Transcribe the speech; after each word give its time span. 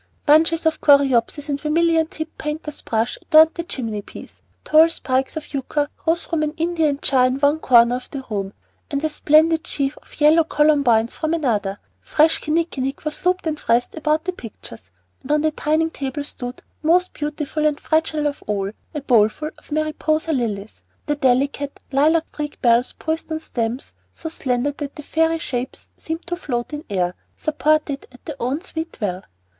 Bunches 0.25 0.65
of 0.65 0.81
coreopsis 0.81 1.47
and 1.47 1.61
vermilion 1.61 2.07
tipped 2.07 2.39
painter's 2.39 2.81
brush 2.81 3.19
adorned 3.21 3.51
the 3.53 3.61
chimney 3.63 4.01
piece; 4.01 4.41
tall 4.65 4.89
spikes 4.89 5.37
of 5.37 5.53
yucca 5.53 5.89
rose 6.07 6.23
from 6.23 6.41
an 6.41 6.53
Indian 6.57 6.97
jar 7.03 7.27
in 7.27 7.37
one 7.39 7.59
corner 7.59 7.97
of 7.97 8.09
the 8.09 8.23
room, 8.27 8.51
and 8.89 9.03
a 9.03 9.09
splendid 9.09 9.67
sheaf 9.67 9.99
of 9.99 10.19
yellow 10.19 10.43
columbines 10.43 11.13
from 11.13 11.35
another; 11.35 11.77
fresh 12.01 12.41
kinnikinick 12.41 13.05
was 13.05 13.23
looped 13.27 13.45
and 13.45 13.61
wreathed 13.69 13.93
about 13.93 14.23
the 14.23 14.33
pictures; 14.33 14.89
and 15.21 15.33
on 15.33 15.41
the 15.41 15.51
dining 15.51 15.91
table 15.91 16.23
stood, 16.23 16.63
most 16.81 17.13
beautiful 17.13 17.63
and 17.63 17.79
fragile 17.79 18.25
of 18.25 18.43
all, 18.47 18.71
a 18.95 19.01
bowlful 19.01 19.51
of 19.59 19.71
Mariposa 19.71 20.33
lilies, 20.33 20.83
their 21.05 21.15
delicate, 21.15 21.79
lilac 21.91 22.27
streaked 22.29 22.59
bells 22.63 22.93
poised 22.97 23.31
on 23.31 23.39
stems 23.39 23.93
so 24.11 24.27
slender 24.29 24.71
that 24.71 24.95
the 24.95 25.03
fairy 25.03 25.37
shapes 25.37 25.91
seemed 25.95 26.25
to 26.25 26.35
float 26.35 26.73
in 26.73 26.83
air, 26.89 27.13
supported 27.37 28.07
at 28.11 28.25
their 28.25 28.35
own 28.41 28.61
sweet 28.61 28.99
will. 28.99 29.21